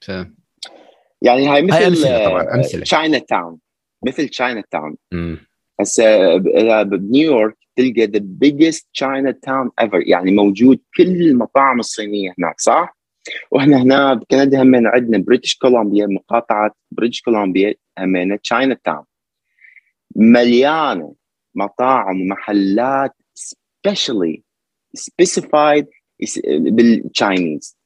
[0.00, 0.10] ف
[1.22, 2.82] يعني هاي مثل هاي أمثلة طبعا أمثلة.
[2.82, 3.58] Chinatown
[4.06, 4.96] مثل Chinatown
[5.80, 6.36] هسه
[6.82, 12.96] بنيويورك تلقى the biggest Chinatown ever يعني موجود كل المطاعم الصينية هناك صح؟
[13.50, 19.04] وإحنا هنا بكندا هم عندنا بريتش كولومبيا مقاطعة بريتش كولومبيا هم Chinatown
[20.16, 21.14] مليانة
[21.54, 24.42] مطاعم ومحلات specially
[24.94, 25.86] specified
[26.48, 27.78] بال Chinese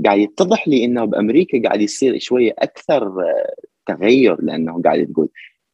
[0.00, 3.12] فقاعد يتضح لي إنه بأمريكا قاعد يصير شوية أكثر
[3.86, 5.28] تغير لأنه قاعد تقول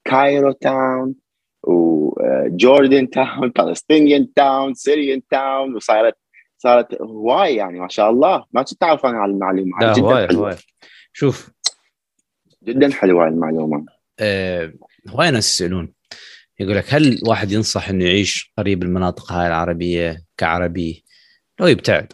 [0.05, 1.15] Cairo town
[1.63, 6.17] و Jordan town Palestinian town Syrian town وصارت
[6.59, 8.45] صارت هواي يعني ما شاء الله.
[8.53, 9.79] ما كنت تعرف أنا على المعلومة.
[9.81, 10.57] لا هواي هواي.
[11.13, 11.51] شوف.
[12.65, 13.87] جدا حلوة المعلومة.
[14.21, 14.73] أه
[15.09, 15.93] هواي ناس يسألون.
[16.61, 21.05] يقول لك هل واحد ينصح إنه يعيش قريب المناطق هاي العربية كعربي؟
[21.61, 22.13] لو يبتعد.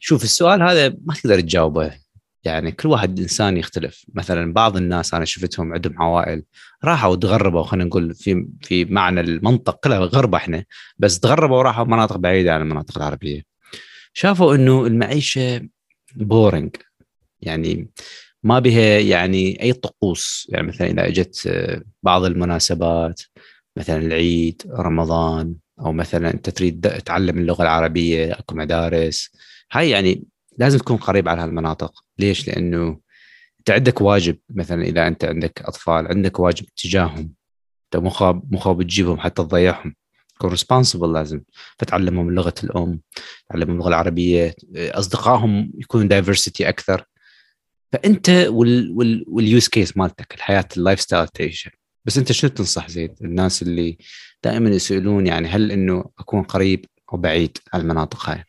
[0.00, 1.92] شوف السؤال هذا ما تقدر تجاوبه.
[2.44, 4.04] يعني كل واحد إنسان يختلف.
[4.14, 6.42] مثلا بعض الناس أنا شفتهم عندهم عوائل
[6.84, 10.64] راحوا وتغربوا خلينا نقول في في معنى المنطق كلها غربة إحنا.
[10.98, 13.42] بس تغربوا وراحوا مناطق بعيدة عن المناطق العربية.
[14.12, 15.68] شافوا إنه المعيشة
[16.16, 16.76] بورنج
[17.40, 17.90] يعني
[18.42, 20.46] ما بها يعني أي طقوس.
[20.50, 21.48] يعني مثلا إذا إجت
[22.02, 23.20] بعض المناسبات
[23.76, 29.30] مثلا العيد رمضان أو مثلا أنت تريد تتعلم اللغة العربية أكو مدارس.
[29.72, 30.24] هاي يعني
[30.58, 32.04] لازم تكون قريب على هالمناطق.
[32.18, 33.00] ليش؟ لأنه
[33.58, 37.32] أنت عندك واجب مثلا إذا أنت عندك أطفال عندك واجب تجاههم.
[37.84, 39.94] أنت مو مو خاب تجيبهم حتى تضيعهم.
[40.34, 41.40] تكون ريسبونسبل لازم.
[41.78, 43.00] فتعلمهم لغة الأم
[43.50, 44.54] تعلمهم اللغة العربية.
[44.76, 47.04] أصدقائهم يكونوا diversity أكثر.
[47.92, 51.72] فأنت وال وال وال use case مالتك الحياة ال lifestyle تعيشها
[52.04, 53.98] بس أنت شنو تنصح زيد؟ الناس اللي
[54.44, 58.44] دائما يسألون يعني هل إنه أكون قريب أو بعيد عن المناطق هاي؟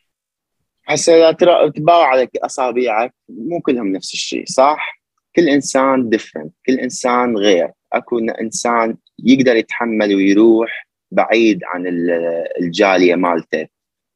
[0.94, 5.02] هسه ترى تباوع على أصابعك مو كلهم نفس الشيء صح؟
[5.36, 7.72] كل إنسان different كل إنسان غير.
[7.94, 11.84] أكو إنسان يقدر يتحمل ويروح بعيد عن
[12.62, 13.68] الجالية مالته.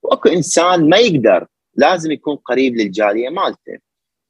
[0.04, 3.78] وأكو إنسان ما يقدر لازم يكون قريب للجالية مالته.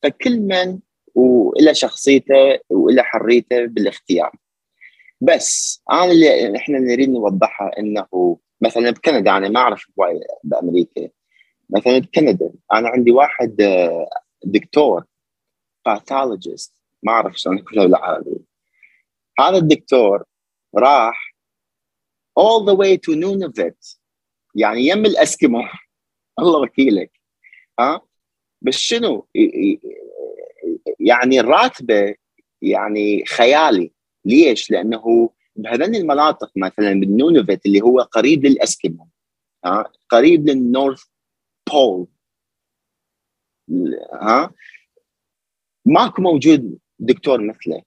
[0.03, 0.79] فكل من
[1.15, 4.31] وإلى شخصيته وإلى حريته بالاختيار.
[5.21, 9.85] بس أنا اللي إحنا نريد نوضحها إنه مثلا بكندا أنا ما أعرف
[10.43, 11.09] بأمريكا.
[11.69, 14.09] مثلا بكندا أنا عندي واحد آه،
[14.43, 15.03] دكتور
[15.85, 16.73] باثولوجيست
[17.03, 18.45] ما أعرف شلون اقولها بالعربي
[19.39, 20.23] هذا الدكتور
[20.75, 21.35] راح
[22.39, 23.97] all the way to Nunavut.
[24.55, 25.59] يعني يم الإسكيمو.
[26.39, 27.11] الله وكيلك.
[27.79, 28.01] ها؟
[28.61, 29.27] بس شنو؟
[30.99, 32.15] يعني راتبة
[32.61, 33.91] يعني خيالي.
[34.25, 39.07] ليش؟ لأنه بهذين المناطق مثلا بالنونوفيت اللي هو قريب للإسكيمو.
[39.65, 41.03] ها؟ قريب لل North
[41.73, 42.07] Pole
[44.13, 44.53] ها؟
[45.85, 47.83] ماكو موجود دكتور مثله.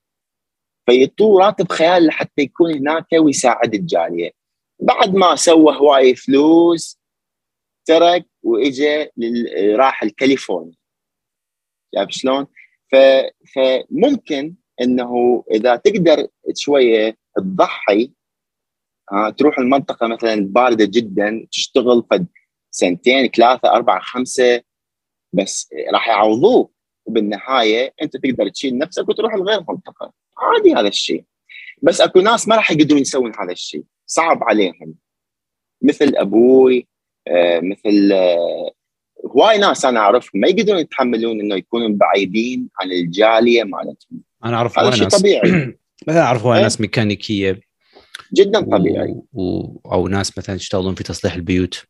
[0.87, 4.31] فيطو راتب خيال لحتى يكون هناك ويساعد الجالية.
[4.81, 6.99] بعد ما سوى هواي فلوس
[7.87, 9.11] ترك واجى
[9.77, 10.77] راح الكاليفورنيا
[11.95, 12.47] شايف شلون؟
[13.55, 18.13] فممكن إنه إذا تقدر شوية تضحي
[19.37, 22.27] تروح المنطقة مثلا باردة جدا تشتغل فد
[22.71, 24.63] سنتين ثلاثة أربعة خمسة
[25.33, 26.79] بس راح يعوضوك.
[27.09, 30.13] وبالنهاية أنت تقدر تشيل نفسك وتروح لغير منطقة.
[30.39, 31.25] عادي هذا الشيء.
[31.83, 33.83] بس أكو ناس ما راح يقدرون يسوون هذا الشيء.
[34.07, 34.95] صعب عليهم.
[35.83, 36.89] مثل أبوي
[37.29, 38.73] آه، مثل آه،
[39.27, 40.41] هواي ناس أنا أعرفهم.
[40.41, 44.23] ما يقدرون يتحملون إنه يكونوا بعيدين عن الجالية مالتهم.
[44.45, 45.79] أنا أعرف هذا شيء طبيعي.
[46.09, 46.63] مثلا أعرف هواي إيه.
[46.63, 47.61] ناس ميكانيكية.
[48.35, 49.11] جدا طبيعي.
[49.33, 49.43] و...
[49.43, 49.81] و...
[49.93, 51.85] أو ناس مثلا يشتغلون في تصليح البيوت.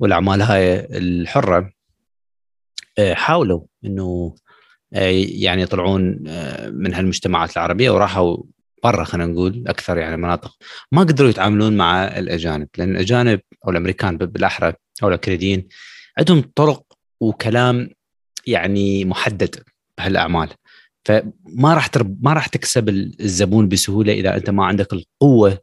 [0.00, 1.72] والأعمال هاي الحرة
[2.98, 4.34] آه، حاولوا إنه
[4.94, 8.36] آه، يعني يطلعون آه، من هالمجتمعات العربية وراحوا
[8.84, 10.56] برا خلينا نقول أكثر يعني مناطق.
[10.92, 15.68] ما قدروا يتعاملون مع الأجانب لأن الأجانب أو الأمريكان بالأحرى أو الكنديين
[16.18, 16.84] عندهم طرق
[17.20, 17.90] وكلام
[18.46, 19.62] يعني محدد
[19.98, 20.48] بهالأعمال.
[21.04, 25.58] فما راح ما راح تكسب الزبون بسهولة إذا أنت ما عندك القوة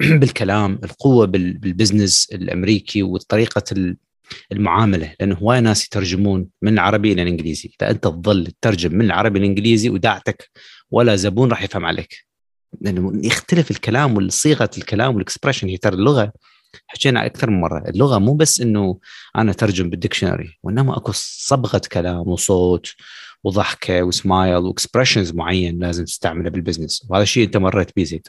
[0.20, 3.94] بالكلام القوة بال business الأمريكي وطريقة
[4.52, 7.70] المعاملة لأنه هواي ناس يترجمون من العربي إلى الإنجليزي.
[7.80, 10.50] إذا أنت تظل تترجم من العربي للانجليزي وداعتك
[10.90, 12.26] ولا زبون راح يفهم عليك.
[12.80, 16.32] لأنه يختلف الكلام والصيغة الكلام وال expression هي ترى اللغة
[16.86, 17.88] حكينا أكثر من مرة.
[17.88, 18.98] اللغة مو بس إنه
[19.36, 22.94] أنا أترجم بال dictionary وإنما أكو صبغة كلام وصوت
[23.44, 28.04] وضحكة و smile و expressions معين لازم تستعمله بال business وهذا الشيء أنت مريت به
[28.04, 28.28] زيد.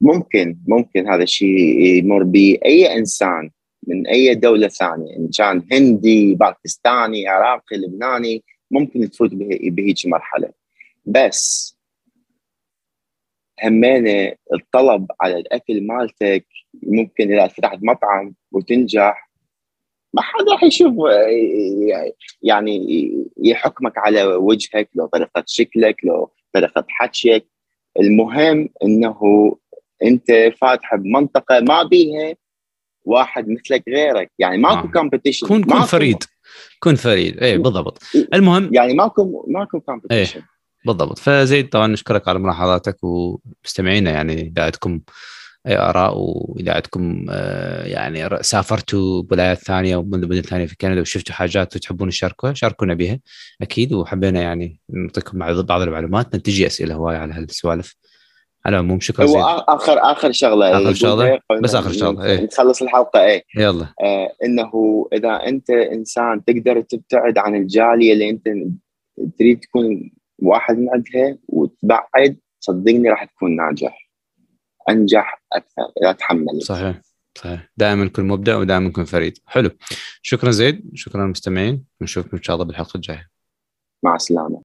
[0.00, 3.50] ممكن ممكن هذا الشيء يمر بأي إنسان
[3.86, 10.52] من أي دولة ثانية إن كان هندي باكستاني عراقي لبناني ممكن تفوت بهيك مرحلة.
[11.06, 11.76] بس
[13.64, 16.46] همينة الطلب على الأكل مالتك
[16.82, 19.30] ممكن إذا فتحت مطعم وتنجح
[20.14, 20.94] ما حدا راح يشوف
[22.42, 22.86] يعني
[23.42, 27.46] يحكمك على وجهك لو طريقة شكلك لو طريقة حكيك.
[28.00, 29.16] المهم إنه
[30.02, 32.34] انت فاتح بمنطقة ما بيها
[33.04, 34.30] واحد مثلك غيرك.
[34.38, 34.90] يعني ماكو آه.
[34.90, 36.24] competition كون كون فريد.
[36.80, 37.42] كون فريد.
[37.42, 38.02] اي بالضبط.
[38.34, 40.42] المهم يعني ماكو ماكو competition
[40.86, 41.18] بالضبط.
[41.18, 45.00] فزيد طبعا نشكرك على ملاحظاتك ومستمعينا يعني إذا عندكم
[45.66, 51.76] اي آراء وإذا عندكم آه، يعني سافرتوا بولايات ثانية ومدن ثانية في كندا وشفتوا حاجات
[51.76, 53.20] وتحبون تشاركوها شاركونا بها
[53.62, 57.96] أكيد وحبينا يعني نعطيكم بعض المعلومات نتجي أسئلة هواية على هالسوالف.
[58.66, 62.44] على العموم شكرا هو اخر آخر شغلة آخر شغلة؟ بس آخر شغلة إيه.
[62.44, 63.44] نخلص الحلقة إيه.
[63.56, 63.86] يلا.
[64.02, 68.48] آه إنه إذا أنت إنسان تقدر تبتعد عن الجالية اللي أنت
[69.38, 74.10] تريد تكون واحد من عندها وتبعد صدقني راح تكون ناجح.
[74.88, 76.62] أنجح أكثر اذا تحمل.
[76.62, 77.00] صحيح
[77.38, 77.70] صحيح.
[77.76, 79.38] دائما كن مبدع ودائما كن فريد.
[79.46, 79.70] حلو.
[80.22, 83.30] شكرا زيد شكرا للمستمعين ونشوفكم إن شاء الله بالحلقة الجاية.
[84.02, 84.58] مع السلامة.